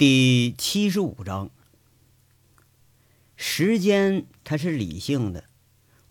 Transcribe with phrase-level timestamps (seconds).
[0.00, 1.50] 第七十五章，
[3.36, 5.44] 时间它是理性的，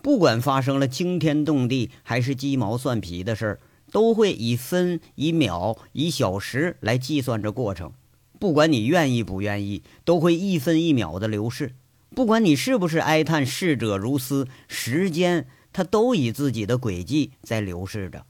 [0.03, 3.59] 不管发生了惊天动地还是鸡毛蒜皮的事儿，
[3.91, 7.91] 都会以分、以秒、以小时来计算着过程。
[8.37, 11.73] 不管你愿意不愿意，都会一分一秒的流逝。
[12.11, 18.27] 不管你是不是哀叹逝者如斯，时间它都以自己的轨迹在流逝着。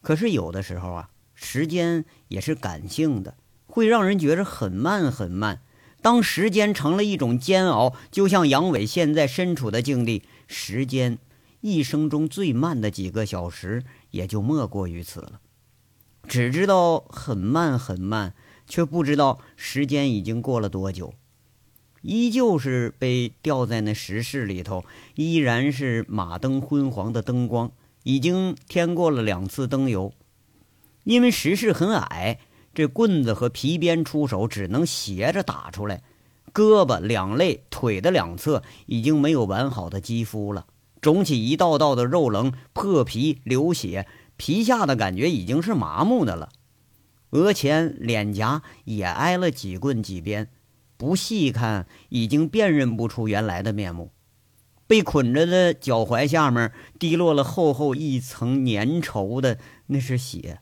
[0.00, 3.36] 可是有的时候啊，时间也是感性的。
[3.72, 5.62] 会让人觉着很慢很慢。
[6.02, 11.16] 当时间成了一种煎熬，就像杨伟现在身处的境地，时间
[11.62, 15.40] 一生中最慢的几个小时，也就莫过于此了。
[16.28, 18.34] 只知道很慢很慢，
[18.68, 21.14] 却不知道时间已经过了多久。
[22.02, 30.12] 依旧是被吊在那石室里头，依然是马灯昏黄的灯光，已经添过了两次灯油，
[31.04, 32.38] 因为石室很矮。
[32.74, 36.02] 这棍子和皮鞭出手只能斜着打出来，
[36.54, 40.66] 胳膊、两肋、腿的两侧已经没有完好的肌肤了，
[41.00, 44.06] 肿起一道道的肉棱，破皮流血，
[44.36, 46.50] 皮下的感觉已经是麻木的了。
[47.30, 50.50] 额前、脸颊也挨了几棍几鞭，
[50.96, 54.12] 不细看已经辨认不出原来的面目。
[54.86, 60.60] 被捆着的脚踝下面滴落了厚厚一层粘稠的，那是血。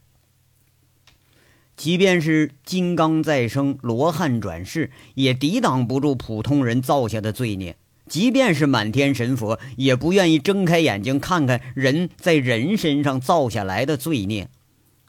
[1.81, 7.73] 即便是金刚再生、罗汉转世，也抵挡不住普通人造下的罪孽；
[8.07, 14.49] 即便是满天神佛，也不愿意睁开眼睛看看人在人身上造下来的罪孽；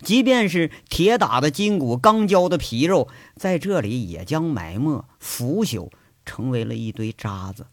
[0.02, 5.90] 即便是铁打的筋骨、钢胶的皮肉，在这里也将埋没、腐朽，
[6.24, 7.68] 成为了一堆渣子。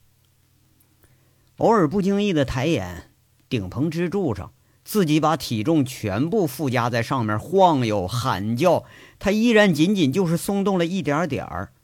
[1.59, 3.13] 偶尔不经意的抬眼，
[3.49, 4.51] 顶棚支柱上。
[4.89, 8.86] 自己把体重全部附加在上面晃悠喊叫，
[9.19, 11.75] 他依然仅仅就是松动了一点点儿。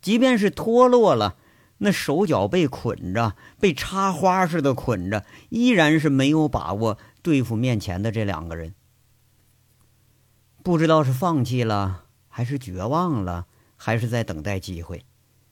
[0.00, 1.36] 即便是脱落了，
[1.76, 8.74] 那手脚被捆着，被插花似的捆着，依然是没有把握对付面前的这两个人。
[10.62, 13.44] 不知道是放弃了，还是绝望了，
[13.76, 15.04] 还是在等待机会，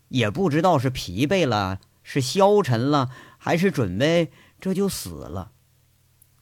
[0.09, 5.51] 也不知道是疲惫了，是消沉了，还是准备这就死了。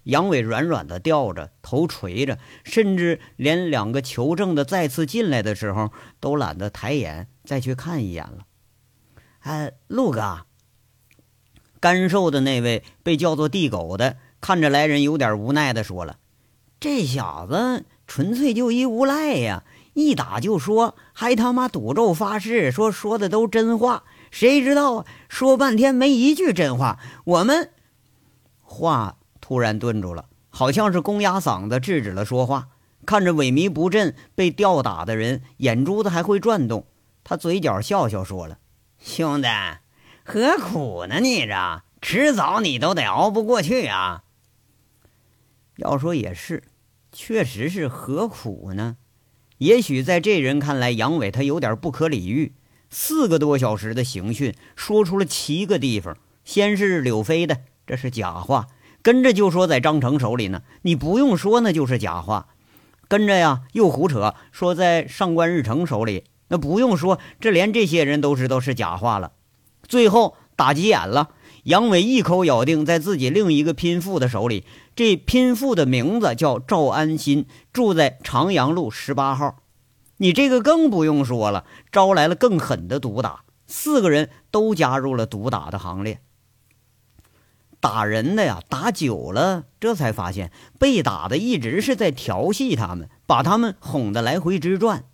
[0.05, 5.91] 杨伟软软的吊着，头垂着，甚至连两个求证的再次进来的时候，
[6.21, 8.47] 都懒得抬眼再去看一眼了。
[9.41, 10.47] 哎，陆哥，
[11.81, 16.19] 干瘦的那位被叫做地狗的，看着来人有点无奈的说了
[16.81, 26.99] ：“这小子纯粹就一无赖呀，一打就说，还他妈赌咒发誓说说的都真话，谁知道啊说半天没一句真话。
[27.25, 27.71] 我们
[28.63, 29.19] 话。”
[29.51, 32.69] 突然顿住了，好像是公鸭嗓子制止了说话。
[33.05, 36.87] 看着萎靡不振、被吊打的人，眼珠子还会转动。
[37.25, 38.59] 他嘴角笑笑说了
[39.03, 39.49] ：“兄弟，
[40.23, 41.19] 何苦呢？
[41.19, 44.23] 你这迟早你都得熬不过去啊。”
[45.79, 46.63] 要说也是，
[47.11, 48.99] 确实是何苦呢？
[49.59, 52.55] 也许在这人看来，杨伟他有点不可理喻。
[52.89, 56.17] 四个多小时的刑讯，说出了七个地方。
[56.45, 58.69] 先是柳飞的，这是假话。
[59.03, 62.49] 跟着就说在张成手里呢，你不用说那就是假话。
[63.09, 69.33] 跟着呀又胡扯说在上官日成手里，那不用说，这连这些人都知道是假话了。
[69.89, 71.31] 最后打急眼了，
[71.65, 79.57] 杨伟一口咬定在自己另一个拼父的手里，这拼父的名字叫赵安心，住在长阳路十八号。
[80.19, 86.21] 你这个更不用说了，招来了更狠的毒打，四个人都加入了毒打的行列。
[87.81, 95.07] 打人的呀，打久了，这才发现被打的一直是在调戏他们，把他们哄得来回直转。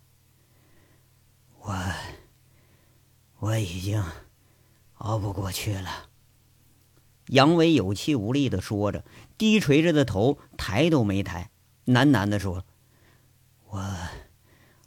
[1.61, 1.75] 我
[3.39, 4.03] 我已经
[4.95, 6.09] 熬不过去了。
[7.27, 9.05] 杨伟有气无力的说着，
[9.37, 11.51] 低垂着的头抬都没抬，
[11.85, 12.65] 喃喃的说
[13.69, 13.95] ：“我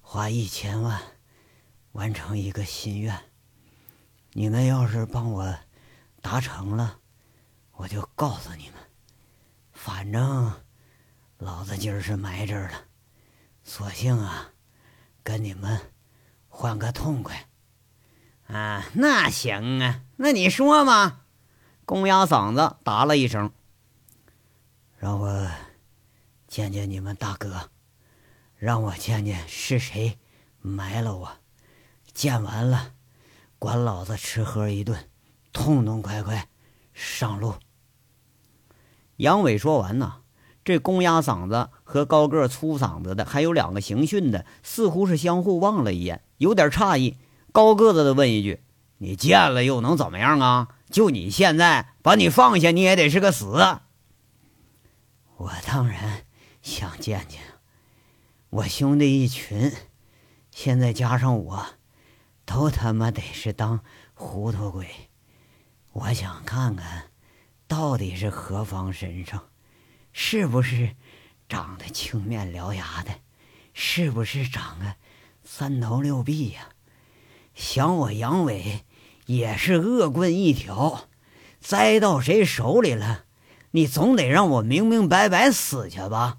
[0.00, 1.00] 花一千万
[1.92, 3.16] 完成一个心愿，
[4.32, 5.54] 你们要是帮我
[6.20, 6.98] 达成了。”
[7.80, 8.74] 我就告诉你们，
[9.72, 10.52] 反正
[11.38, 12.84] 老子今儿是埋这儿了，
[13.64, 14.50] 索性啊，
[15.22, 15.80] 跟你们
[16.48, 17.48] 换个痛快。
[18.48, 21.22] 啊，那行啊，那你说嘛？
[21.86, 23.50] 公鸭嗓子答了一声，
[24.98, 25.50] 让我
[26.46, 27.70] 见见你们大哥，
[28.56, 30.18] 让我见见是谁
[30.60, 31.38] 埋了我。
[32.12, 32.92] 见完了，
[33.58, 35.08] 管老子吃喝一顿，
[35.50, 36.46] 痛痛快快
[36.92, 37.54] 上路。
[39.20, 40.22] 杨伟说完呢，
[40.64, 47.18] 这公鸭嗓子和高个粗嗓子的，还有两个刑讯的，似乎是相互望了一眼，有点诧异。
[47.52, 48.62] 高个子的问一句
[48.96, 50.68] ：“你见了又能怎么样啊？
[50.88, 53.46] 就你现在，把你放下，你也得是个死。”
[55.36, 56.24] 我当然
[56.62, 57.40] 想见见，
[58.48, 59.70] 我兄弟一群，
[60.50, 61.66] 现在加上我，
[62.46, 63.80] 都他妈得是当
[64.14, 64.86] 糊涂鬼。
[65.92, 67.09] 我想看看，
[67.70, 69.40] 到底是何方神圣。
[70.12, 70.96] 是不是
[71.48, 73.12] 长得青面獠牙的？
[73.72, 74.96] 是不是长得
[75.44, 76.70] 三头六臂呀？
[77.54, 78.84] 想我杨伟
[79.26, 81.08] 也是恶棍一条，
[81.60, 83.26] 栽到谁手里了，
[83.70, 86.38] 你总得让我明明白白死去吧？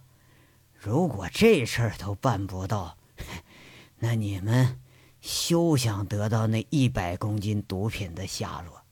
[0.78, 2.98] 如果这事儿都办不到，
[4.00, 4.82] 那你们
[5.22, 8.84] 休想得到那一百公斤毒品的下落。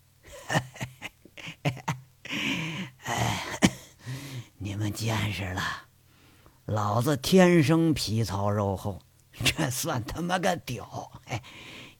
[3.04, 3.44] 哎。
[4.62, 5.62] 你们见识了，
[6.66, 9.00] 老子天生皮糙肉厚，
[9.32, 11.14] 这算他妈个屌！
[11.28, 11.42] 哎，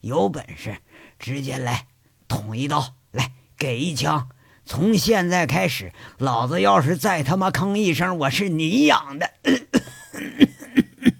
[0.02, 0.76] 有本事
[1.18, 1.86] 直接来
[2.28, 4.28] 捅一刀，来给一枪。
[4.66, 9.30] 从现在开始，老子要是再他妈吭一声，我是你养的。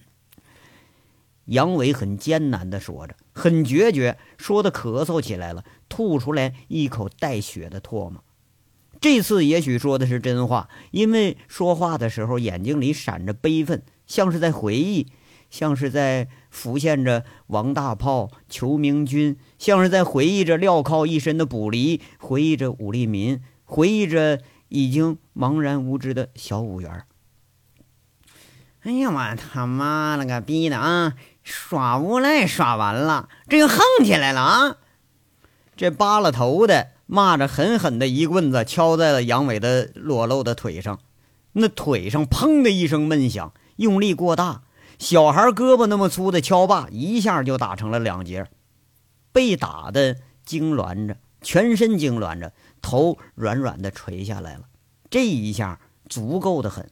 [1.47, 8.23] 杨伟很艰难的说着，很决绝，说的咳嗽起来了，吐出来一口带血的唾沫。
[9.01, 15.07] 这次也许说的是真话，因为说话的时候眼睛里闪着悲愤，像是在回忆，
[15.49, 27.05] 像是在浮现着王大炮、裘明军，像是在回忆着镣铐一身的卜离，回忆着武立民，回忆着已经茫然无知的小五元。
[28.83, 31.15] 哎呀，我他妈了个逼的啊！
[31.43, 34.77] 耍无赖耍完了，这又横起来了啊！
[35.75, 36.89] 这扒了头的。
[37.13, 41.01] 骂着，狠狠的一棍子敲在了杨伟的裸露的腿上，
[41.55, 44.63] 那腿上砰的一声闷响，用力过大，
[44.97, 48.47] 小孩胳膊那么粗的敲把一下就打成了两截，
[49.33, 54.67] 被打的痉挛着，全身痉挛着，头软软的垂下来了。
[55.11, 56.89] 这一下足够的很。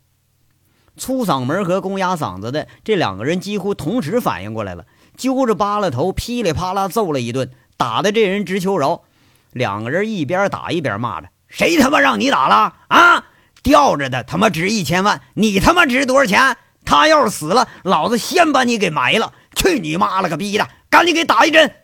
[0.96, 4.84] 粗嗓门和公鸭嗓子的这两个人几乎同时反应过来了，
[5.16, 9.04] 揪着扒拉头噼里啪啦揍了一顿，打的这人直求饶。
[9.52, 13.24] 两个人一边打一边骂着：“谁他妈让你打了啊？
[13.62, 16.56] 吊着的他妈值一千万，你他妈值多少钱？
[16.84, 19.32] 他要是死了，老子先把你给埋了！
[19.54, 20.68] 去你妈了个逼的！
[20.88, 21.74] 赶紧给打一针！”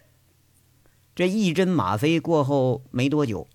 [1.14, 3.46] 这一针吗啡过后没多久，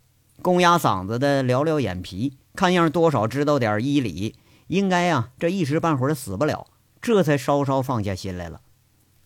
[0.42, 4.36] 公鸭嗓子的撩撩眼皮，看样多少知道点医理，
[4.68, 6.68] 应该啊这一时半会儿死不了，
[7.02, 8.62] 这才稍稍放下心来了。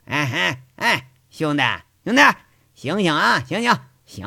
[0.05, 1.63] 哎哎哎，兄弟
[2.03, 2.21] 兄弟，
[2.73, 3.71] 醒醒啊，醒醒
[4.05, 4.25] 醒！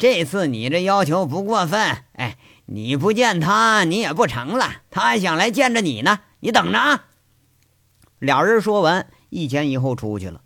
[0.00, 1.78] 这次你这要求不过分，
[2.14, 4.80] 哎，你不见他，你也不成了。
[4.90, 7.04] 他还想来见着你呢，你等着啊！
[8.18, 10.40] 俩人说完，一前一后出去了。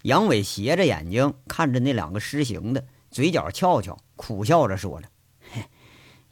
[0.00, 5.08] 杨伟斜着眼睛看着那两个施行的，嘴角翘翘，苦笑着说着：“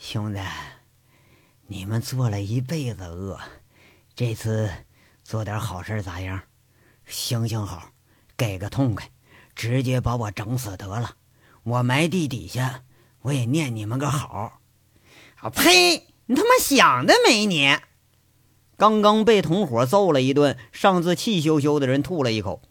[0.01, 0.41] 兄弟，
[1.67, 3.39] 你们做了一辈子恶，
[4.15, 4.71] 这次
[5.23, 6.41] 做点好事咋样？
[7.05, 7.91] 行行好，
[8.35, 9.11] 给个痛快，
[9.55, 11.17] 直接把我整死得了。”
[11.65, 12.83] 我埋地底下，
[13.23, 14.61] 我也念你们个好。
[15.41, 16.07] 啊呸！
[16.27, 17.45] 你他妈想得美！
[17.47, 17.77] 你
[18.77, 22.63] 刚刚被同伙揍了一顿，上次气羞羞的人吐了一口。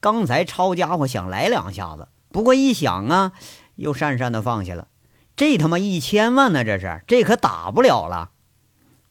[0.00, 3.32] 刚才抄家伙想来两下子，不过一想啊，
[3.76, 4.88] 又讪讪的放下了。
[5.36, 6.64] 这他妈一千万呢？
[6.64, 8.30] 这是这可打不了了。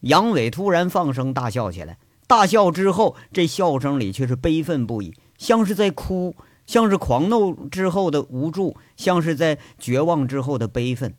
[0.00, 6.36] 杨伟突然放声大笑起来，大笑之后，这笑声里却是悲愤不已，像是在哭。
[6.72, 11.14] 像是狂怒之后的无助，像是在绝望之后的悲愤，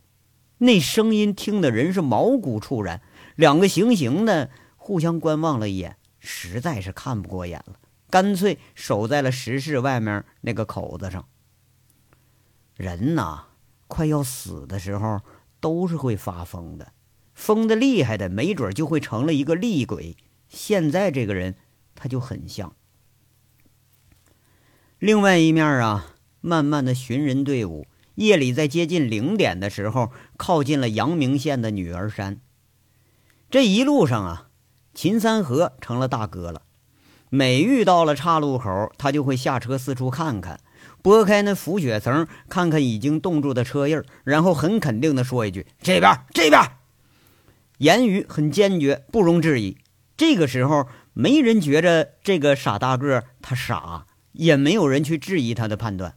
[0.57, 3.03] 那声音听的人是毛骨悚然。
[3.35, 7.75] 两个行刑的互相观望了一眼，实在是看不过眼了，
[8.09, 11.23] 干脆守在了石室外面那个口子上。
[12.75, 13.43] 人呐，
[13.87, 15.21] 快要死的时候
[15.59, 16.93] 都是会发疯的，
[17.35, 20.17] 疯的厉害的，没准就会成了一个厉鬼。
[20.47, 21.53] 现在这个人，
[21.93, 22.75] 他就很像。
[25.03, 32.39] 另外一面啊，慢慢的寻人队伍夜里在接近零点的时候，靠近了阳明县的女儿山。
[33.51, 34.47] 这一路上啊，
[34.93, 36.61] 秦三河成了大哥了。
[37.29, 40.61] 每遇到了岔路口，他就会下车四处看看，
[41.01, 46.61] 拨开那浮雪层，看看已经冻住的车印然后很肯定的说一句：“这边，这边。”
[47.79, 49.75] 言语很坚决，不容置疑。
[50.15, 54.05] 这个时候，没人觉着这个傻大个他傻。
[54.33, 56.15] 也没有人去质疑他的判断。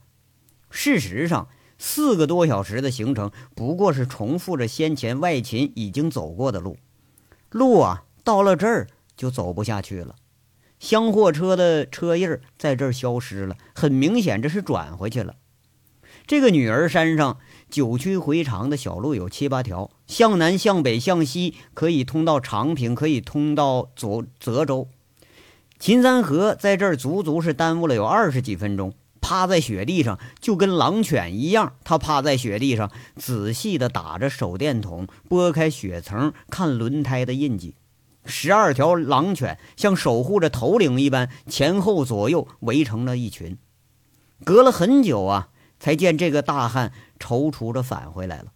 [0.70, 6.76] 事实上，四个多小时的行程不过是重复着先前外勤已经走过的路。
[7.50, 10.16] 路啊，到了这儿就走不下去了。
[10.78, 15.36] 厢货车的车印在这儿消失了，很明显这是转回去了。
[16.26, 17.38] 这个女儿山上
[17.70, 24.88] 九曲回肠的小路有七八条，向南、向北、向西，可以通到长平，可以通到左泽州。
[25.86, 31.74] 秦三河在这儿足足是耽误了有二十几分钟，趴在雪地上就跟狼犬一样。
[31.84, 37.76] 他趴在雪地上，仔细地打着手电筒，拨开雪层看轮胎的印记。
[38.24, 43.56] 十二条狼犬像守护着头领一般，前后左右围成了一群。
[44.44, 48.46] 隔了很久啊，才见这个大汉踌躇着返回来了。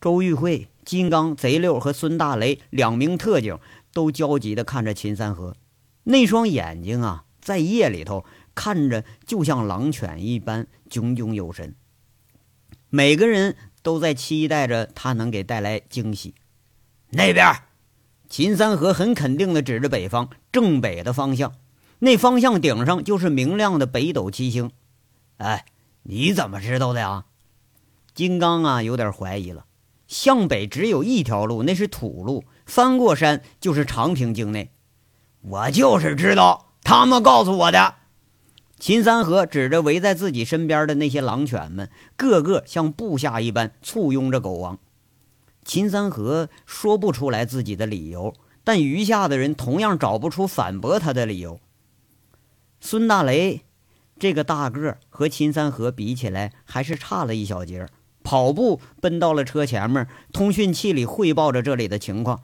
[0.00, 3.56] 周玉慧、金刚、贼六和孙大雷两名特警
[3.92, 5.54] 都焦急地看着秦三河。
[6.08, 11.74] 那双眼睛啊，在夜里头看着就像狼犬一般炯炯有神。
[12.90, 16.36] 每个人都在期待着他能给带来惊喜。
[17.10, 17.52] 那边，
[18.28, 21.54] 秦三河很肯定地指着北方正北的方向，
[21.98, 24.70] 那方向顶上就是明亮的北斗七星。
[25.38, 25.66] 哎，
[26.04, 27.24] 你怎么知道的呀？
[28.14, 29.66] 金刚啊，有点怀疑了。
[30.06, 34.70] 向北只有一条路，那是土路，翻过山就是长平境内。
[35.48, 37.94] 我就是知道，他们告诉我的。
[38.80, 44.78] 秦三河指着围在自己身边的那些狼犬们，个个像部下一般簇拥着狗王。
[45.64, 48.34] 秦三河说不出来自己的理由，
[48.64, 51.60] 但余下的人同样找不出反驳他的理由。
[52.80, 53.62] 孙大雷
[54.18, 57.88] 这个大个和秦三河比起来，还是差了一小截，
[58.24, 62.40] 跑步奔到了车前面，通讯器里汇报着这里的情况。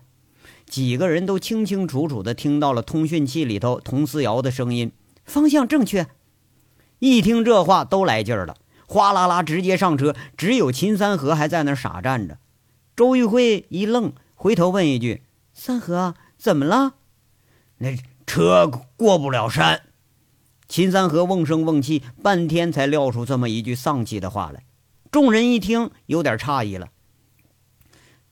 [0.66, 4.90] 几个人都清清楚楚地听到了通讯器里头佟思瑶的声音，
[5.24, 6.06] 方向正确。
[6.98, 10.14] 一听这话，都来劲儿了，哗啦啦直接上车。
[10.36, 12.38] 只有秦三河还在那傻站着。
[12.96, 16.94] 周玉慧一愣，回头问一句：“三河，怎么了？”
[17.78, 19.82] 那车过不了山。
[20.68, 24.64] 秦三河瓮声瓮气，半天才撂出这么一句丧气的话来。
[25.10, 26.88] 众人一听，有点诧异了。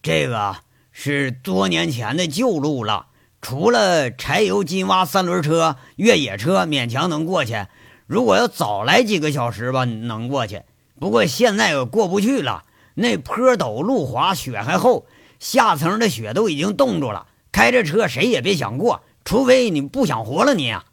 [0.02, 0.56] 这个。
[1.02, 3.06] 是多年前的旧路了，
[3.40, 7.64] 除了柴油金挖三轮车、越野车勉强能过去。
[8.06, 10.60] 如果要早来几个小时吧，能过去。
[10.98, 12.64] 不过现在也过不去了，
[12.96, 15.06] 那坡陡路滑，雪还厚，
[15.38, 17.28] 下层的雪都已经冻住了。
[17.50, 20.84] 开着车谁也别想过，除非你不想活了你啊！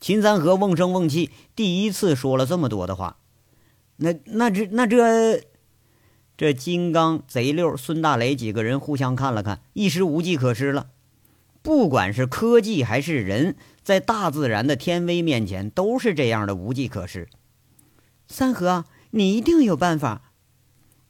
[0.00, 3.18] 秦三河瓮声瓮气，第一次说了这么多的话。
[3.94, 5.44] 那那这那这。
[6.40, 10.86] 这金刚、贼六、孙大雷几个人互相看了看，一时无计可施了。
[11.60, 17.28] 不管是科技还是人，在大自然的天威面前，都是这样的无计可施。
[18.26, 20.32] 三河，你一定有办法。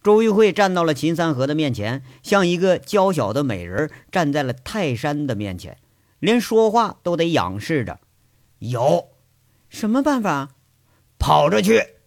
[0.03, 5.79] 周玉慧站到了秦三河的面前，像一个娇小的美人站在了泰山的面前，
[6.19, 8.01] 连说话都得仰视着。
[8.59, 9.11] 有
[9.69, 10.57] 什么办法？
[11.21, 12.00] 跑着去。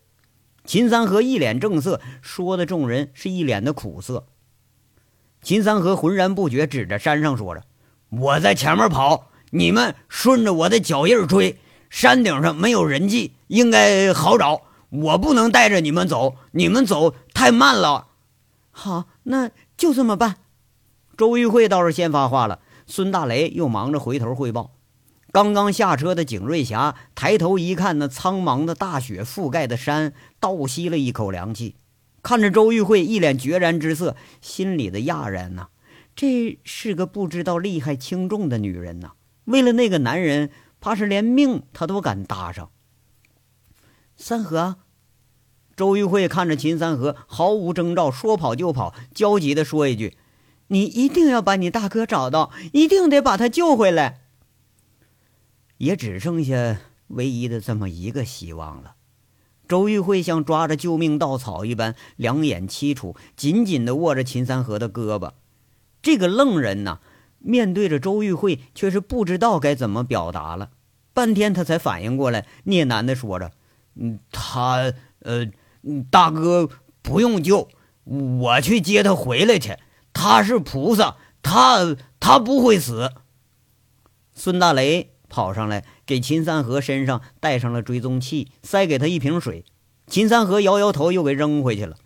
[0.66, 4.28] 秦三河一脸正色，说的众人是一脸的苦涩。
[5.42, 7.64] 秦三河浑然不觉，指着山上说着
[8.10, 11.60] ：“我在前面跑，你们顺着我的脚印追。
[11.90, 14.62] 山顶上没有人迹，应该好找。
[14.90, 18.08] 我不能带着你们走，你们走太慢了。”
[18.72, 20.38] 好，那就这么办。
[21.18, 24.72] 周玉慧倒是先发话了，孙大雷又忙着回头汇报。
[25.34, 31.76] 刚刚下车的景瑞霞抬头一看，那苍茫的大雪覆盖的山，倒吸了一口凉气，
[32.22, 35.70] 看着周玉慧一脸决然之色，心里的讶然呐，
[36.16, 39.14] 这是个不知道利害轻重的女人呐！
[39.46, 42.70] 为了那个男人，怕是连命她都敢搭上。
[44.16, 44.76] 三河，
[45.76, 50.16] 周玉慧看着秦三河，毫无征兆，说跑就跑，焦急地说一句
[50.70, 54.20] ：“你一定要把你大哥找到，一定得把他救回来。”
[55.78, 58.96] 也只剩下唯一的这么一个希望了。
[59.68, 65.32] 周玉慧像抓着救命稻草一般，两眼凄楚，紧紧地握着秦三河的胳膊。
[66.02, 67.00] 这个愣人呐，
[67.40, 70.72] 面对着周玉慧，却是不知道该怎么表达了。
[71.14, 73.52] 半天，他才反应过来，聂喃地说着
[73.96, 74.92] ：“嗯，他……
[75.20, 75.48] 呃，
[76.12, 76.70] 大哥
[77.02, 77.70] 不用救，
[78.04, 79.78] 我去接他回来去。
[80.12, 83.12] 他是菩萨，他他不会死。”
[84.36, 85.13] 孙大雷。
[85.34, 89.66] 跑上来，给秦三河身上带上了追踪器，塞给他一瓶水。
[90.06, 91.98] 秦三河摇摇头，又给扔回去了。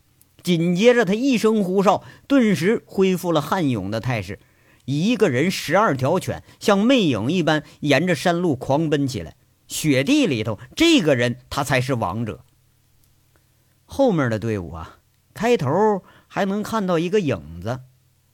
[0.42, 4.40] 紧接着，他一声呼哨，顿时恢复了悍勇的态势。
[4.86, 9.36] 一个人，十二条犬，像魅影一般沿着山路狂奔起来。
[9.68, 12.46] 雪地里头，这个人他才是王者。
[13.84, 15.00] 后面的队伍啊，
[15.34, 17.82] 开头还能看到一个影子，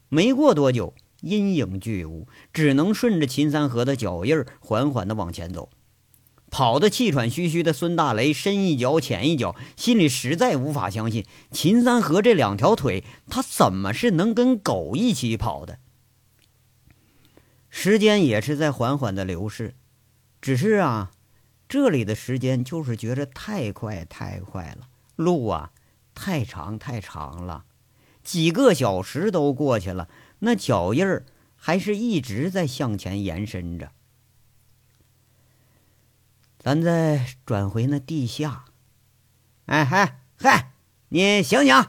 [0.10, 5.70] 没过多久，阴影巨无，只能顺着秦三河的脚印儿缓缓地往前走。
[6.51, 15.80] 跑得气喘吁吁的孙大雷深一脚浅一脚，心里实在无法相信秦三河这两条腿，他怎么是能跟狗一起跑的？
[17.72, 19.74] 时间也是在缓缓的流逝，
[20.39, 21.10] 只是啊，
[21.68, 25.72] 这里的时间就是觉着太快太快了，路啊
[26.13, 27.65] 太长太长了，
[28.24, 30.08] 几个小时都过去了，
[30.46, 33.92] 那脚印儿还是一直在向前延伸着。
[36.60, 38.66] 咱再转回那地下，
[39.68, 40.74] 哎嗨嗨，
[41.08, 41.86] 你醒醒！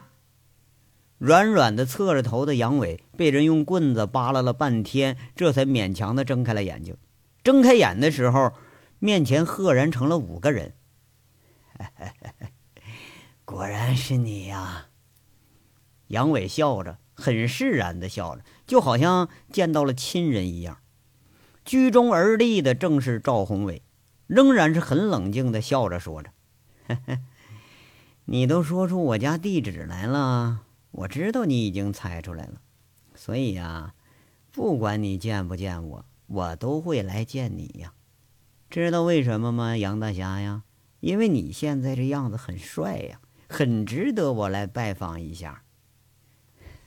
[1.19, 6.97] 软软的侧着头的杨伟被人用棍子扒拉了半天，这才勉强的睁开了眼睛。
[7.43, 8.53] 睁开眼的时候，
[9.01, 10.75] 面前赫然成了五个人。
[13.45, 14.87] 果然是你呀！
[16.09, 20.79] 杨伟笑着，很释然的笑着，就好像见到了亲人一样。
[21.65, 23.83] 居中而立的正是赵宏伟。
[24.27, 26.31] 仍然是很冷静的笑着说着
[28.25, 32.55] ：“你都说出我家地址来了，我知道你已经猜出来了，
[33.15, 33.93] 所以呀，
[34.51, 37.93] 不管你见不见我，我都会来见你呀。
[38.71, 40.63] 知道为什么吗，杨大侠呀？
[41.01, 45.64] 因为你现在这样子很帅呀，很值得我来拜访一下。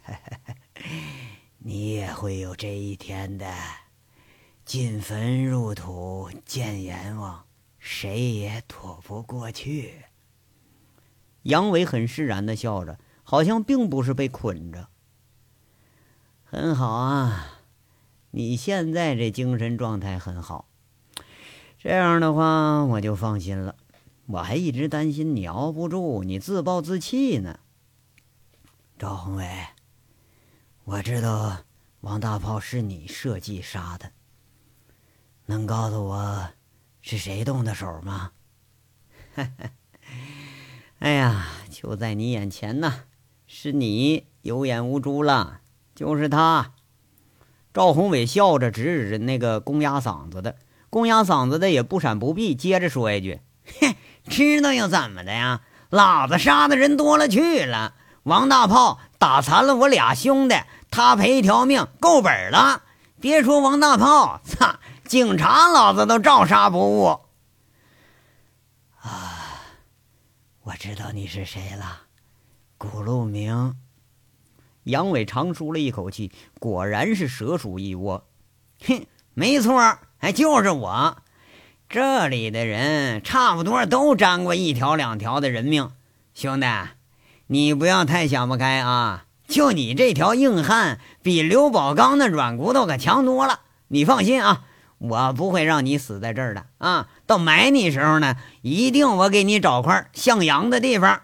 [1.60, 3.46] 你也会有这一天的。”
[4.66, 7.46] 进坟入土见阎王，
[7.80, 10.04] 谁也躲不过去。
[11.44, 14.90] 杨伟很释然的笑着，好像并不是被捆着。
[16.44, 17.62] 很好啊，
[18.32, 20.68] 你现在这精神状态很好，
[21.80, 23.78] 这样的话我就放心了。
[24.26, 27.62] 我还一直担心你熬不住，你自暴自弃呢。
[29.00, 29.68] 赵宏伟，
[30.90, 31.58] 我知道
[32.00, 34.12] 王大炮是你设计杀的。
[35.48, 36.48] 能告诉我
[37.02, 38.32] 是谁动的手吗？
[41.00, 43.02] 哎呀，就在你眼前呢，
[43.48, 45.60] 是你有眼无珠了，
[45.94, 46.72] 就是他。
[47.74, 50.56] 赵宏伟笑着指指那个公鸭嗓子的，
[50.90, 53.42] 公鸭嗓子的也不闪不避，接着说一句
[53.82, 55.64] ：“嘿， 知道又怎么的呀？
[55.90, 60.56] 老子杀的人多了去了，王大炮打残了我俩兄弟，
[60.90, 62.84] 他赔一条命够本了。
[63.20, 64.76] 别说王大炮，操！”
[65.08, 67.22] 警察，老子都照杀不误。
[69.00, 69.62] 啊，
[70.64, 72.02] 我知道你是谁了，
[72.78, 73.76] 古路明。
[74.84, 78.28] 杨伟长舒了一口气，果然是蛇鼠一窝。
[78.86, 81.18] 哼，没错，哎，就是我。
[81.88, 85.92] 这里的人差不多都沾过一条两条的人命，
[86.34, 86.68] 兄弟，
[87.48, 89.27] 你不要太想不开啊！
[89.48, 93.62] 就你这条硬汉，比刘宝刚那软骨头可强多了。
[93.88, 94.66] 你放心啊。
[95.00, 97.08] 我不会让你死在这儿的啊！
[97.28, 101.22] 到埋你时候呢，一定我给你找块向阳的地方。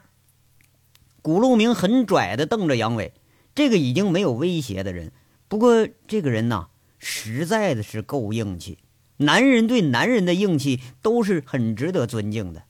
[1.24, 3.14] 古路明很拽的瞪着杨伟，
[3.56, 5.12] 这个已经没有威胁的人。
[5.48, 6.68] 不过这个人呐，
[7.00, 8.78] 实在的是够硬气。
[9.18, 12.66] 男人对男人的硬气都是很值得尊敬的。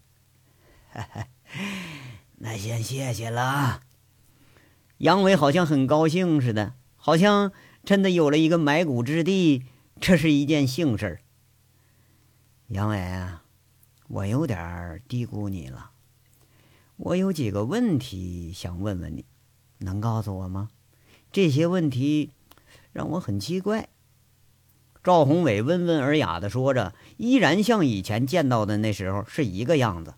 [2.39, 3.81] 那先谢谢了。
[5.03, 7.51] 杨伟好像很高兴似的，好像
[7.83, 9.65] 真的有了一个埋骨之地。
[9.99, 11.19] 这是一件幸事儿，
[12.67, 13.43] 杨伟啊，
[14.07, 15.91] 我有点低估你了。
[16.95, 19.25] 我有几个问题想问问你，
[19.79, 20.69] 能告诉我吗？
[21.33, 22.31] 这些问题
[22.93, 23.89] 让我很奇怪。
[25.03, 30.13] 赵宏伟温文尔雅的说着，依然像以前见到的那时候是一个样子。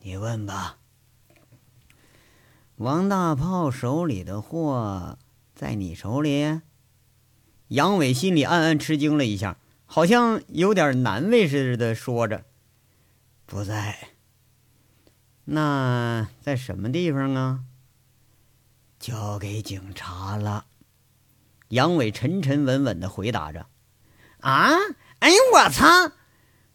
[0.00, 0.78] 你问吧。
[2.80, 5.18] 王大炮手里的货
[5.54, 6.62] 在你手里？
[7.68, 12.46] 杨伟心里暗暗吃惊了一下，好像有点难为似的，说着
[13.44, 14.08] ：“不在。
[15.44, 17.64] 那在什么地方啊？”
[18.98, 20.64] 交给警察了。
[21.68, 23.66] 杨伟沉沉稳稳的回答着
[24.40, 24.70] ：“啊！
[25.18, 26.12] 哎呦我操！”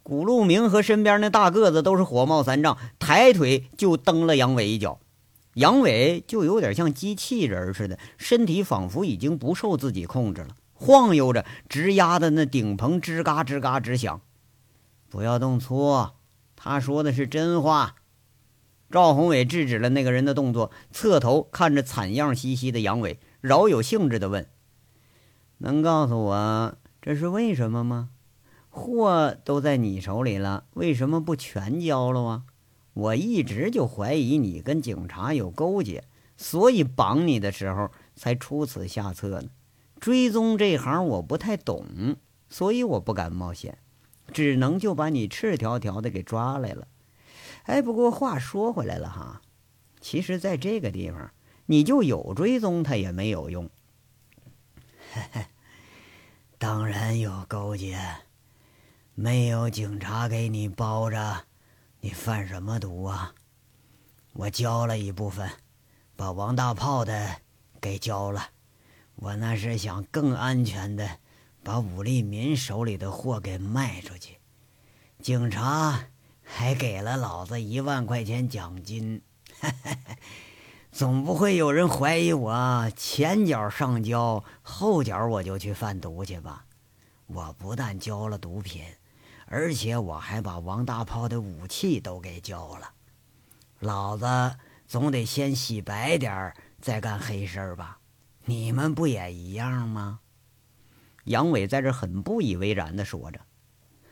[0.04, 5.00] 古路明和身边那大个子都是火冒三丈，抬腿就蹬了杨伟一脚。
[5.56, 10.56] 杨伟就有点像机器人似的，身体仿佛已经不受自己控制了。
[10.74, 14.20] 晃悠着，直压的那顶棚吱嘎吱嘎直响。
[15.10, 16.10] 不要动粗，
[16.58, 17.96] 他说的是真话。
[18.92, 24.48] 赵宏伟制止了那个人的动作，侧头看着惨样兮兮的杨伟，饶有兴致地问
[25.60, 28.10] ：“能告诉我这是为什么吗？
[28.70, 32.44] 货都在你手里了，为什么不全交了啊？
[32.96, 36.04] 我一直就怀疑你跟警察有勾结，
[36.36, 39.50] 所以绑你的时候才出此下策呢。”
[40.02, 42.18] 追踪这行我不太懂，
[42.50, 43.78] 所以我不敢冒险，
[44.34, 46.88] 只能就把你赤条条的给抓来了。
[47.64, 49.42] 哎，不过话说回来了哈，
[50.02, 51.32] 其实在这个地方，
[51.68, 53.70] 你就有追踪他也没有用。
[56.60, 57.98] 当然有勾结，
[59.16, 61.46] 没有警察给你包着，
[62.06, 63.34] 你贩什么毒啊？
[64.34, 65.50] 我交了一部分，
[66.16, 67.38] 把王大炮的
[67.82, 68.50] 给交了。
[69.16, 71.18] 我那是想更安全的
[71.64, 74.38] 把武立民手里的货给卖出去。
[75.20, 76.10] 警察
[76.44, 79.24] 还给了老子一万块钱奖金。
[80.94, 86.68] 总不会有人怀疑我前脚上交，后脚我就去贩毒去吧？
[87.26, 88.84] 我不但交了毒品，
[89.56, 92.92] 而且我还把王大炮的武器都给交了。
[93.80, 94.26] 老子
[94.86, 98.00] 总得先洗白点儿，再干黑事儿吧？
[98.44, 100.20] 你们不也一样吗？
[101.24, 103.40] 杨伟在这很不以为然的说着：“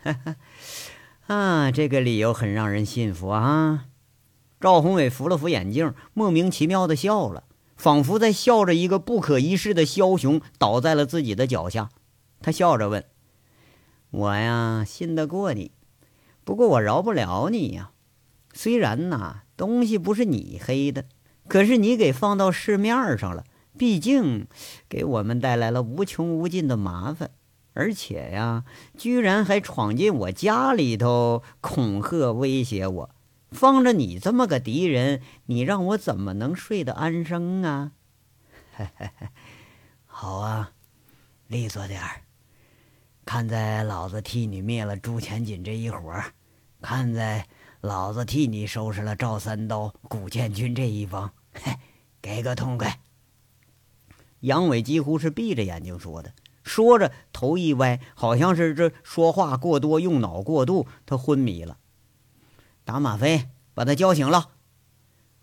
[0.02, 3.88] 哈 哈啊，这个理由很让人信服啊。”
[4.62, 7.44] 赵宏伟扶了扶眼镜，莫名其妙的笑了，
[7.76, 11.90] 仿佛在笑着一个不可一世的枭雄倒在了自己的脚下。
[12.40, 13.04] 他笑着问
[14.14, 15.72] ：“我呀，信得过你，
[16.46, 17.92] 不过我饶不了你呀。
[18.54, 21.06] 虽然呐。”东西不是你黑的，
[21.48, 23.44] 可是你给放到市面上了，
[23.78, 24.48] 毕竟
[24.90, 27.30] 给我们带来了无穷无尽的麻烦，
[27.74, 28.66] 而且呀，
[28.98, 33.10] 居然还闯进我家里头恐吓威胁我，
[33.52, 37.92] 放着你这么个敌人，你让我怎么能睡得安生啊？
[40.08, 40.72] 好啊，
[41.48, 42.22] 利索点儿。
[43.26, 46.34] 看在老子替你灭了朱前锦这一伙儿，
[46.82, 47.48] 看在。
[47.82, 51.74] 老子替你收拾了赵三刀、古建军这一帮，嘿，
[52.22, 53.02] 给个痛快！
[54.40, 56.34] 杨伟几乎是闭着眼睛说的，
[56.64, 61.78] 说着头一歪，好像是这说话过多、用脑过度，他昏迷了。
[62.86, 64.52] 打吗啡，把他叫醒了。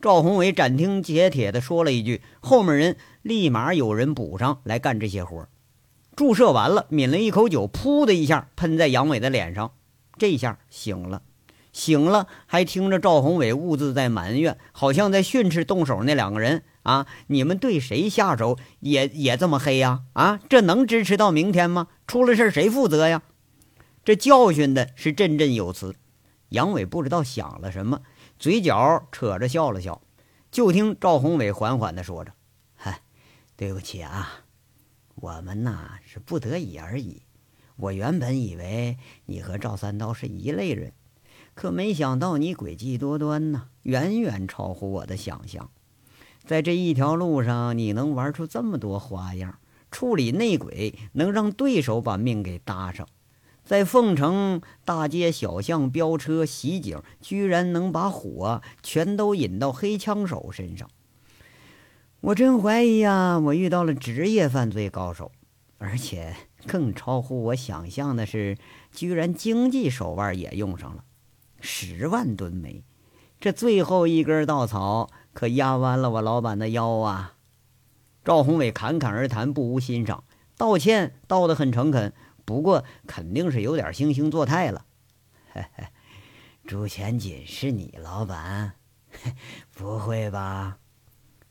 [0.00, 5.50] 赵宏伟斩钉截铁地说了一句，后面人立马有人补上来干这些活儿。
[6.20, 9.72] 注射完了，抿了一口酒，噗的一下喷在杨伟的脸上，
[10.18, 11.22] 这下醒了。
[11.72, 17.06] 醒了，还听着赵宏伟兀自在埋怨，好像在训斥动手那两个人啊！
[17.28, 20.02] 你们对谁下手也也这么黑呀？
[20.12, 21.86] 啊，这能支持到明天吗？
[22.06, 23.22] 出了事谁负责呀？
[24.04, 25.94] 这教训的是振振有词。
[26.50, 28.02] 杨伟不知道想了什么，
[28.38, 30.02] 嘴角扯着笑了笑。
[30.50, 32.32] 就听赵宏伟缓缓地说着
[32.76, 33.00] ：“嗨，
[33.56, 34.44] 对不起啊，
[35.20, 37.22] 我们呐是不得已而已。
[37.76, 40.92] 我原本以为你和赵三刀是一类人。”
[41.52, 45.70] 可没想到你诡计多端呐，远远超乎我的想象。
[46.44, 49.58] 在这一条路上，你能玩出这么多花样，
[49.90, 53.04] 处理内鬼，能让对手把命给搭上；
[53.62, 60.88] 在凤城大街小巷飙车袭警，居然能把火全都引到黑枪手身上。
[62.22, 65.32] 我真怀疑呀，我遇到了职业犯罪高手，
[65.78, 68.58] 而且更超乎我想象的是，
[68.92, 71.04] 居然经济手腕也用上了。
[71.60, 72.84] 十万吨煤，
[73.40, 77.36] 这最后一根稻草可压弯了我老板的腰啊！
[78.22, 80.24] 赵宏伟侃侃而谈，不无欣赏，
[80.58, 82.12] 道歉道得很诚恳，
[82.44, 84.84] 不过肯定是有点惺惺作态了。
[85.52, 85.84] 嘿嘿，
[86.66, 88.74] 朱前锦是你老板？
[89.74, 90.76] 不会吧？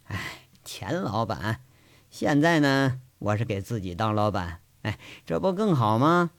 [0.06, 1.62] 哎，钱老板，
[2.10, 4.62] 现在呢，我是给自己当老板。
[4.84, 6.32] 哎，这不更好吗？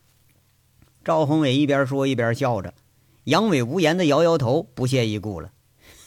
[1.05, 2.75] 赵宏伟一边说一边笑着。
[3.25, 5.53] 杨伟无言的摇摇头，不屑一顾了。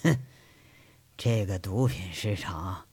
[0.04, 0.18] 哼，
[1.18, 2.86] 这个毒品市场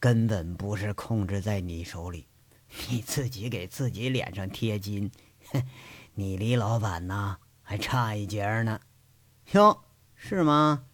[0.00, 2.26] 根本不是控制在你手里，
[2.88, 5.10] 你自己给自己脸上贴金。
[5.52, 5.62] 哼，
[6.14, 8.80] 你离老板呢还差一截呢。
[9.52, 9.82] 哟，
[10.14, 10.84] 是吗？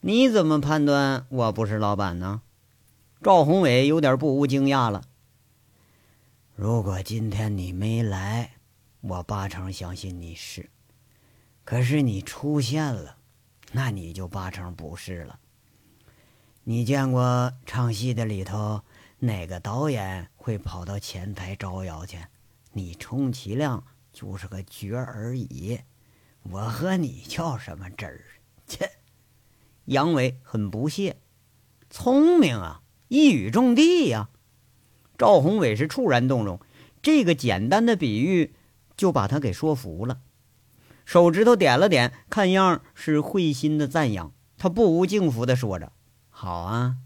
[0.00, 2.42] 你怎么判断我不是老板呢？
[3.20, 5.02] 赵宏伟有点不无惊讶了。
[6.54, 8.52] 如果今天你没来，
[9.00, 10.70] 我八成相信你是。
[11.64, 13.16] 可是你出现了，
[13.72, 15.40] 那你就八成不是了。
[16.62, 18.82] 你见过唱戏的里头
[19.18, 22.18] 哪个导演会跑到前台招摇去？
[22.72, 25.80] 你充其量就是个角而已。
[26.44, 28.24] 我和你较什么真儿？
[28.66, 28.88] 切！
[29.86, 31.16] 杨伟很不屑。
[31.90, 34.28] 聪明啊，一语中的呀！
[35.16, 36.60] 赵宏伟是猝然动容，
[37.02, 38.54] 这个简单的比喻
[38.96, 40.20] 就把他给说服了。
[41.04, 44.32] 手指头点了点，看样是会心的赞扬。
[44.58, 45.92] 他不无敬服的说着
[46.28, 46.96] ：“好啊，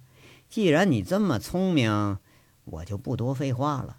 [0.48, 2.18] 既然你这么聪明，
[2.64, 3.98] 我就不多废话了。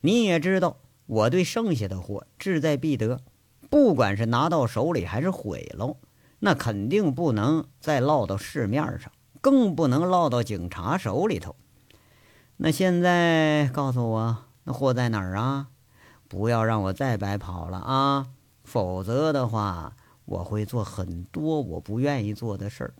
[0.00, 3.20] 你也知道，我对剩下的货志在必得，
[3.68, 5.96] 不管是拿到手里还是毁了，
[6.38, 9.12] 那肯定不能再落到市面上，
[9.48, 11.56] 更不能落到警察手里头。
[12.58, 15.68] 那现在告诉我，那货在哪儿啊？
[16.28, 18.26] 不要让我再白跑了啊！
[18.62, 22.94] 否则的话，我会做很多我不愿意做的事儿。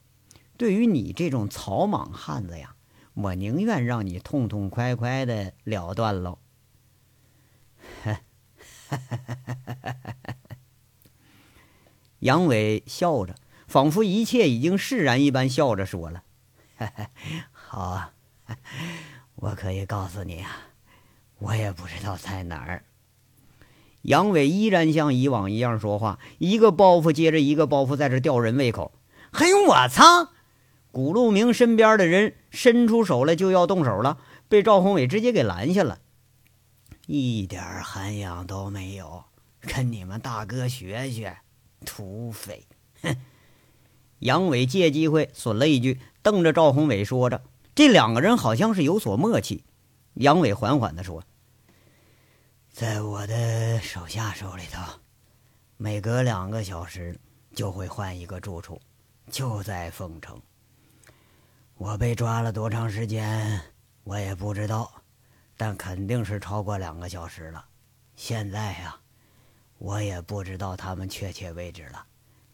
[0.56, 2.74] 对于你这种草莽汉子呀，
[3.12, 6.38] 我宁愿让你痛痛快快的了断喽。
[8.02, 8.20] 哈
[12.20, 13.34] 杨伟笑着，
[13.66, 16.22] 仿佛一切已经释然一般，笑着说了
[17.52, 18.12] ：“好啊，
[19.36, 20.68] 我可以告诉你啊，
[21.38, 22.84] 我也不知道在哪儿。”
[24.02, 28.92] 杨伟依然像以往一样说话，一个包袱接着一个包袱在这吊人胃口。
[29.32, 30.30] 嘿，我操！
[30.92, 35.98] 古路明身边的人伸出手来就要动手了，被赵宏伟直接给拦下了。
[37.06, 39.24] 一点涵养都没有，
[39.60, 41.36] 跟你们大哥学学，
[41.84, 42.66] 土匪！
[43.02, 43.16] 哼！
[44.20, 47.42] 杨伟借机会损了一句，瞪着赵宏伟说着。
[47.74, 49.64] 这两个人好像是有所默契。
[50.12, 51.24] 杨伟缓缓地说
[52.70, 54.82] ：“在我的手下手里头，
[55.78, 57.18] 每隔两个小时
[57.54, 58.78] 就会换一个住处，
[59.30, 60.38] 就在凤城。
[61.76, 63.58] 我被抓了多长时间，
[64.04, 64.92] 我也不知道。”
[65.56, 67.64] 但肯定是超过两个小时了。
[68.14, 68.96] 现在呀，
[69.78, 72.04] 我也不知道他们确切位置了，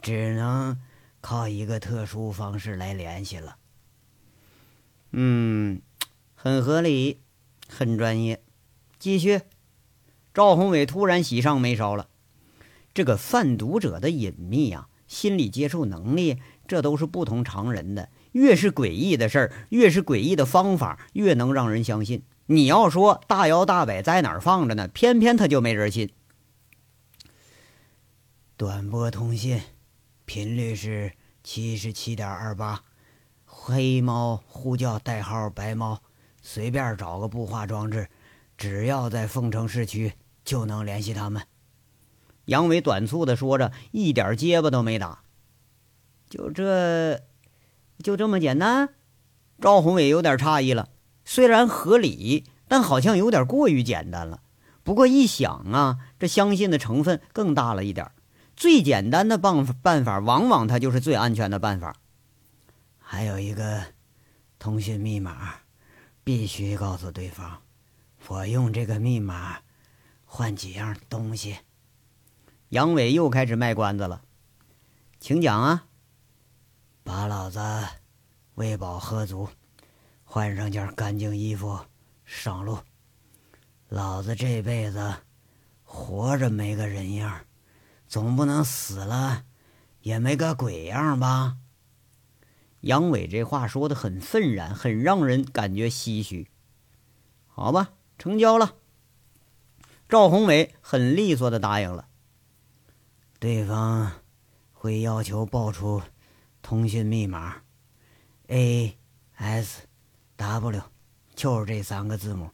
[0.01, 0.81] 只能
[1.21, 3.57] 靠一个特殊方式来联系了。
[5.17, 5.81] 嗯，
[6.35, 7.21] 很合理，
[7.69, 8.43] 很专业。
[8.99, 9.43] 继续。
[10.33, 12.09] 赵宏伟突然喜上眉梢了。
[12.93, 18.09] 这个贩毒者的隐秘呀，心理接受能力，这都是不同常人的。
[18.33, 22.25] 越是诡异的事儿，越是诡异的方法，越能让人相信。
[22.47, 24.89] 你要说大摇大摆在哪儿放着呢？
[24.89, 26.11] 偏偏他就没人信。
[28.57, 29.61] 短波通信，
[30.25, 31.13] 频率是
[31.45, 32.83] 七十七点二八。
[33.67, 36.03] 黑猫呼叫代号白猫，
[36.43, 38.11] 随便找个步话装置，
[38.59, 40.13] 只要在凤城市区
[40.45, 41.43] 就能联系他们。
[42.45, 45.21] 杨伟短促的说着，一点结巴都没打。
[46.29, 47.23] 就这，
[48.03, 48.91] 就这么简单？
[49.59, 50.91] 赵宏伟有点诧异了。
[51.25, 54.43] 虽然合理，但好像有点过于简单了。
[54.83, 58.11] 不过一想啊，这相信的成分更大了一点。
[58.55, 61.97] 最简单的办办法，往往它就是最安全的办法。
[63.15, 63.81] 还有一个
[64.59, 65.55] 通讯密码，
[66.25, 67.63] 必须告诉对方。
[68.27, 69.61] 我用这个密码
[70.25, 71.59] 换几样东西。
[72.71, 74.25] 杨伟又开始卖关子了，
[75.21, 75.87] 请讲啊！
[77.05, 77.61] 把老子
[78.57, 79.49] 喂饱喝足。
[80.25, 81.79] 换上件干净衣服，
[82.25, 82.81] 上路。
[83.89, 85.19] 老子这辈子
[85.85, 87.45] 活着没个人样，
[88.09, 89.45] 总不能死了
[90.01, 91.59] 也没个鬼样吧？
[92.85, 96.49] 杨伟这话说的很愤然，很让人感觉唏嘘。
[97.47, 98.75] 好吧，成交了。
[100.09, 102.09] 赵宏伟很利索的答应了。
[103.39, 104.13] 对方
[104.73, 106.03] 会要求报出
[106.63, 107.63] 通讯密码
[108.49, 108.99] ，A
[109.37, 109.87] S。
[110.37, 110.83] W，
[111.35, 112.51] 就是这三个字母，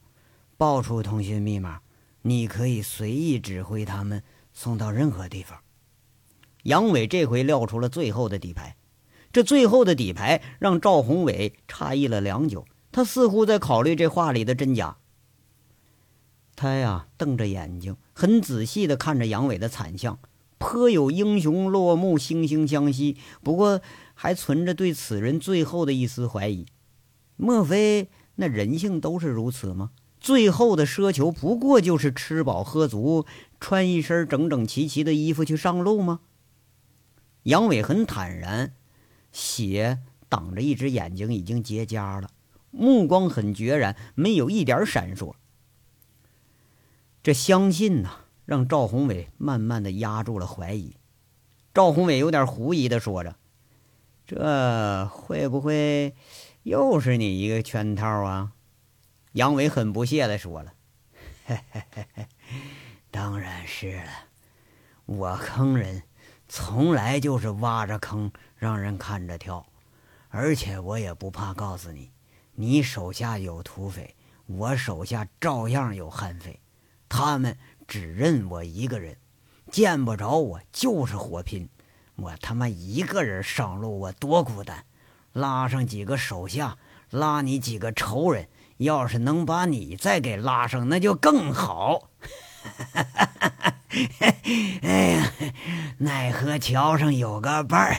[0.59, 1.81] 报出通讯密码，
[2.21, 5.59] 你可以随意指挥他们送到任何地方。
[6.65, 8.77] 杨伟这回撂出了最后的底牌，
[9.33, 14.97] 这最后的底牌让赵宏伟诧异了良久，他似乎在考虑这话里的真假。
[16.57, 20.19] 他呀，瞪着眼睛，很仔细地看着杨伟的惨相，
[20.59, 23.81] 颇有英雄落幕，惺惺相惜，不过
[24.15, 26.67] 还存着对此人最后的一丝怀疑。
[27.37, 29.93] 莫非那人性都是如此吗？
[30.19, 33.25] 最后的奢求不过就是吃饱喝足，
[33.59, 36.21] 穿一身整整齐齐的衣服去上路吗？
[37.45, 38.75] 杨伟很坦然，
[39.33, 42.31] 血挡着一只眼睛已经结痂了，
[42.71, 45.35] 目光很决然，没有一点闪烁。
[47.23, 50.97] 这相信呐，让赵宏伟慢慢的压住了怀疑。
[51.75, 53.37] 赵宏伟有点狐疑的说着
[54.27, 56.15] ：“这会不会？”
[56.63, 58.53] 又是你一个圈套啊！
[59.33, 60.75] 杨伟很不屑的说了
[61.47, 62.27] ：“嘿嘿嘿嘿，
[63.11, 64.11] 当然是了，
[65.07, 66.03] 我坑人，
[66.53, 69.65] 从来就是挖着坑让人看着跳，
[70.31, 72.11] 而且我也不怕告诉你，
[72.57, 76.59] 你手下有土匪，我手下照样有悍匪，
[77.09, 79.17] 他们只认我一个人，
[79.71, 81.69] 见不着我就是火拼，
[82.17, 84.85] 我他妈一个人上路，我多孤单。”
[85.33, 86.77] 拉上几个手下，
[87.11, 92.11] 拉你几个仇人，要是能把你再给拉上，那就更好。
[94.83, 95.33] 哎呀，
[95.99, 97.97] 奈何桥上有个伴儿，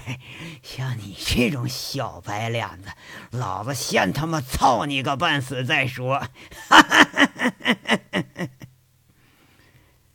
[0.64, 2.90] 像你这种小白脸子，
[3.38, 6.24] 老子先他妈操你个半死再说。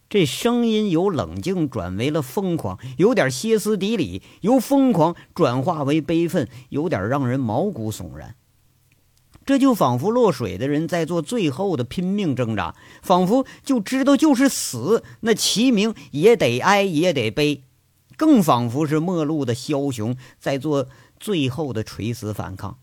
[0.08, 8.34] 这声音由冷静转为了疯狂，有点歇斯底里；由疯狂转化为悲愤，有点让人毛骨悚然。
[9.46, 17.62] 这就仿佛落水的人在做最后的拼命挣扎，仿佛就知道就是死，那齐鸣也得哀也得悲，
[18.16, 20.88] 更仿佛是末路的枭雄在做
[21.20, 22.78] 最后的垂死反抗。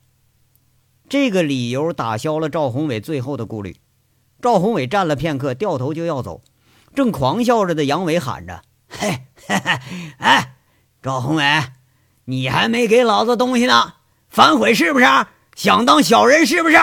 [1.10, 3.76] 这个理由打消了赵宏伟最后的顾虑。
[4.41, 6.41] 赵宏伟站了片刻，掉头就要走，
[6.95, 9.26] 正狂笑着的杨伟喊着：“嘿，
[10.17, 10.56] 哎，
[11.02, 11.43] 赵宏伟，
[12.23, 13.95] 你还没给老子东西呢，
[14.30, 15.06] 反悔是不是？”
[15.56, 16.78] 想当小人是不是？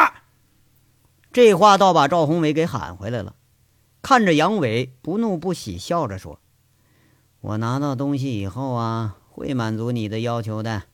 [1.33, 3.37] 这话倒把赵宏伟给喊回来了。
[4.03, 6.41] 看着杨伟，不怒不喜，笑着说
[7.41, 10.85] ：“我拿到东西以后啊，会满足你的要求的。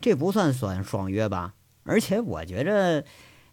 [0.00, 1.54] 这不算算爽约吧？
[1.84, 3.04] 而且我觉着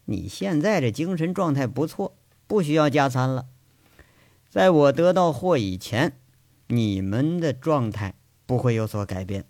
[0.06, 2.16] 你现在这精神状态不错，
[2.48, 3.46] 不需要加餐了。
[4.50, 6.18] 在我得到货以前，
[6.68, 8.16] 你们的状态
[8.46, 9.46] 不会有所改变。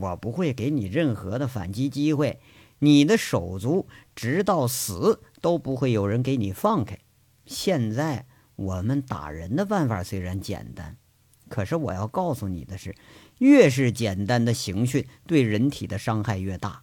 [0.00, 2.40] 我不会给你任何的反击机会。”
[2.80, 6.98] 你的手足直到死都不会有人给你放开。
[7.46, 10.96] 现在我们打人的办法虽然简单，
[11.48, 12.94] 可是我要告诉你的是，
[13.38, 16.82] 越是简单的刑讯，对人体的伤害越大。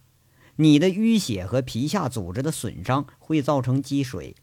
[0.56, 4.34] 你的淤血和皮下组织的损伤会造成积水，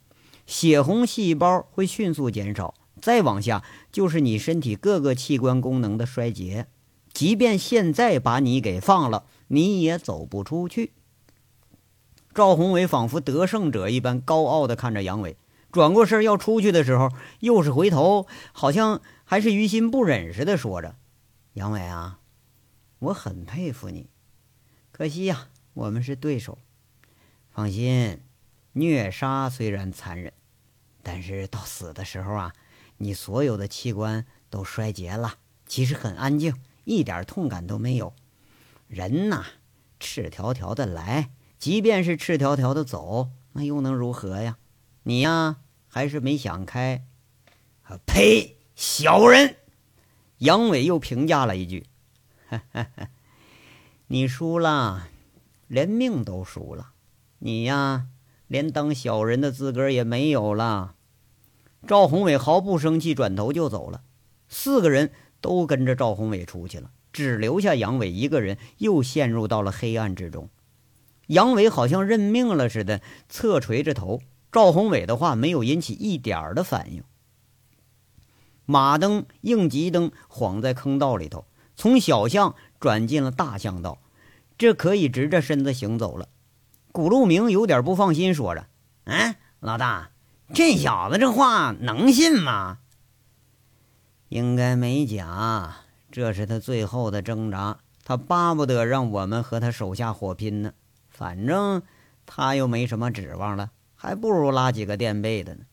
[0.45, 6.67] 血红细胞会迅速减少，再往下就是你身体各个器官功能的衰竭。
[7.11, 10.93] 即便现在把你给放了，你也走不出去。
[12.33, 15.37] 赵宏伟仿佛得胜者一般高傲地看着杨伟，
[15.71, 20.95] 转过身要出去的时候，又是回头，好像还是于心不忍似的说着
[21.53, 22.19] ：“杨伟啊，
[22.97, 24.09] 我很佩服你，
[24.91, 26.57] 可惜呀，我们是对手。
[27.51, 28.19] 放心，
[28.71, 30.33] 虐杀虽然残忍，
[31.03, 32.53] 但是到死的时候啊，
[32.97, 35.35] 你所有的器官都衰竭了，
[35.67, 38.15] 其实很安静，一点痛感都没有。
[38.87, 39.43] 人呐，
[39.99, 41.29] 赤条条的来。”
[41.63, 44.57] 即便是赤条条的走，那又能如何呀？
[45.03, 47.05] 你呀，还是没想开。
[47.83, 48.57] 啊呸！
[48.75, 49.55] 小人！
[50.39, 51.85] 杨伟又评价了一句
[54.07, 55.07] ：“你输了，
[55.69, 56.91] 连命都输了。
[57.39, 58.07] 你呀，
[58.47, 60.95] 连当小人的资格也没有了。”
[61.87, 64.03] 赵宏伟毫不生气，转头就走了。
[64.49, 70.49] 四个人都跟着赵宏伟出去了，只留下杨伟一个人，又陷入到了黑暗之中。
[71.33, 74.21] 杨伟好像认命了似的，侧垂着头。
[74.51, 77.03] 赵宏伟的话没有引起一点儿的反应。
[78.65, 83.97] 马灯、应急灯晃在坑道里头，从小巷转进了大巷道，
[84.59, 86.29] 这可以直着身子行走了。
[86.91, 88.67] 古路明有点不放心，说着
[89.05, 90.11] ：“嗯，老大，
[90.53, 92.77] 这小子这话能信吗？
[94.29, 95.77] 应该没假，
[96.11, 100.73] 这是他最后的挣扎，他巴不得让我们和他手下火拼呢。”
[101.13, 101.83] 反正
[102.25, 105.65] 他又没什么指望了，还不如拉几个垫背的呢。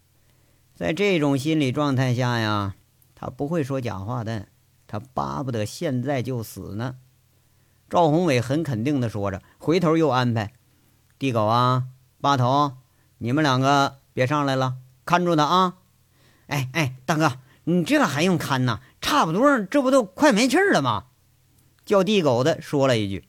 [0.74, 2.74] 在这种心理状态下呀，
[3.14, 4.48] 他不会说假话的。
[4.86, 6.96] 他巴不得现在就死呢。
[7.88, 10.52] 赵宏伟很肯定地说着，回头又安排
[11.18, 11.84] ：“地狗啊，
[12.20, 12.72] 八头，
[13.18, 15.76] 你们两个别上来了，看住他啊！”
[16.48, 18.80] 哎哎，大哥，你这还用看呢？
[19.00, 21.06] 差不多，这不都快没气儿了吗？
[21.86, 23.24] 叫地狗的说了一句。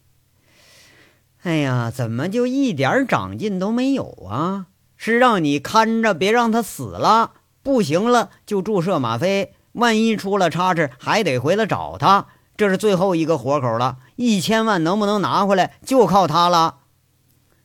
[1.44, 4.68] 哎呀，怎么就一点长进都没有啊？
[4.96, 7.32] 是让你看着，别让他死了，
[7.64, 9.54] 不行了就注射吗啡。
[9.72, 12.28] 万一出了差池，还得回来找他。
[12.56, 16.82] 这是最后一个活口了，一千万能不能拿回来，就靠他了。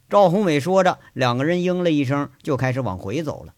[0.09, 3.53] 赵宏伟说着，两个人应了一声，就开始往回走了。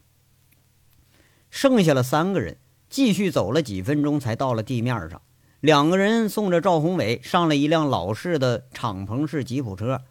[1.51, 2.57] 剩下了三个人，
[2.91, 5.23] 继续走了几分钟，才到了地面上。
[5.61, 10.03] 两个人送着赵宏伟上了一辆老式的敞篷式吉普车，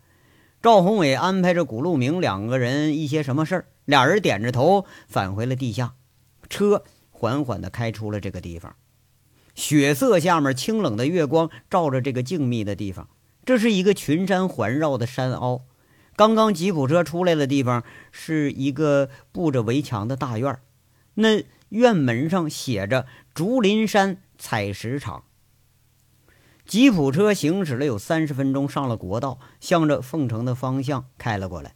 [0.61, 5.93] 赵宏伟安排着古路明两个人一些什么事儿，俩人点着头返回了地下。
[6.49, 8.75] 车缓缓地开出了这个地方，
[9.55, 13.07] 血色下面清冷的月光照着这个静谧的地方，
[13.45, 15.61] 这是一个群山环绕的山凹。
[16.17, 20.59] 刚刚吉普车出来的地方是一个布着围墙的大院
[21.13, 25.23] 那院门上写着“竹林山采石场”。
[26.67, 31.75] 吉普车行驶了有三十分钟，上了国道，向着凤城的方向开了过来。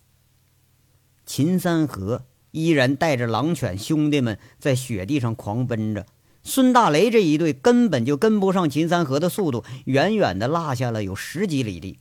[1.26, 6.06] 秦三河依然带着狼犬兄弟们在雪地上狂奔着。
[6.44, 12.00] 孙大雷这一队根本就跟不上秦三河的速度，远远的落下了有十几里地。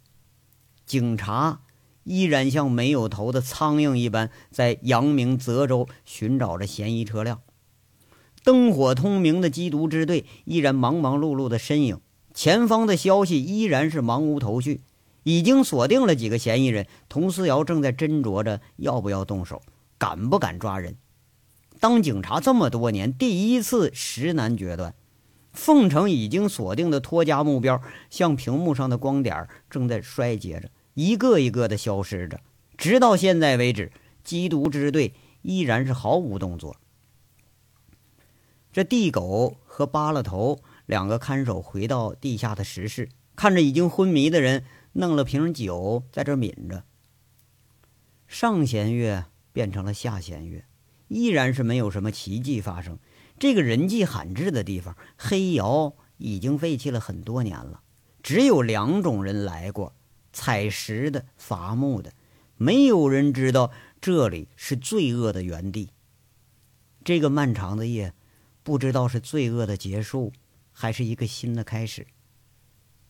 [0.84, 1.60] 警察
[2.02, 7.40] 依然像没有头的苍蝇一般，在阳明泽州寻找着嫌疑车辆。
[8.42, 12.00] 灯火通明的缉毒支队依然忙忙碌碌的身影，
[12.34, 14.82] 前方的消息依然是茫无头绪。
[15.22, 19.60] 已经锁定了几个嫌疑人，佟思瑶正在斟酌着要不要动手，
[19.98, 20.96] 敢不敢抓人。
[21.78, 24.94] 当警察这么多年，第一次实难决断。
[25.52, 32.40] 凤城已经锁定的托家目标，像屏幕上的光点，正在衰竭着，一个一个的消失着。
[32.78, 33.92] 直到现在为止，
[34.24, 35.12] 缉毒支队
[35.42, 36.76] 依然是毫无动作。
[38.72, 40.60] 这地狗和扒拉头
[40.90, 44.64] 两个看守回到地下的石室，看着已经昏迷的人，
[44.94, 46.82] 弄了瓶酒在这抿着。
[48.26, 50.64] 上弦月变成了下弦月。
[51.06, 52.98] 依然是没有什么奇迹发生。
[53.38, 57.82] 这个人迹罕至的地方，黑窑已经废弃了很多年了。
[58.20, 59.94] 只有两种人来过：
[60.32, 62.12] 采石的、伐木的。
[62.56, 63.70] 没有人知道
[64.00, 65.90] 这里是罪恶的原地。
[67.04, 68.12] 这个漫长的夜，
[68.64, 70.32] 不知道是罪恶的结束，
[70.80, 72.06] 还是一个新的开始。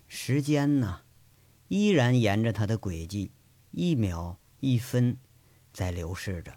[0.08, 1.02] 时间呢，
[1.68, 3.30] 依然沿着它的轨迹，
[3.70, 5.16] 一秒一分，
[5.72, 6.52] 在流逝着。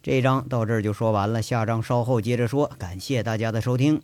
[0.00, 2.68] 这章到这儿就说完了，下章稍后接着说。
[2.78, 4.00] 感谢大家的收听。